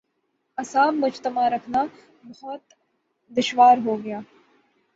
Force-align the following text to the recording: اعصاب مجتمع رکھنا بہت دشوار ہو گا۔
اعصاب 0.57 0.93
مجتمع 0.93 1.49
رکھنا 1.49 1.83
بہت 2.23 2.73
دشوار 3.31 3.77
ہو 3.85 3.97
گا۔ 4.05 4.19